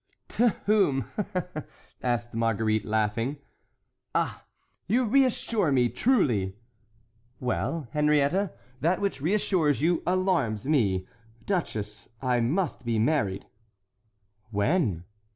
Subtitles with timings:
[0.29, 1.11] "To whom?"
[2.01, 3.37] asked Marguerite, laughing.
[4.15, 4.45] "Ah!
[4.87, 6.55] you reassure me, truly!"
[7.39, 11.07] "Well, Henriette, that which reassures you, alarms me.
[11.45, 13.45] Duchess, I must be married."
[14.49, 15.03] "When?"